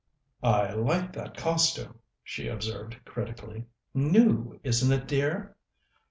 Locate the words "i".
0.41-0.71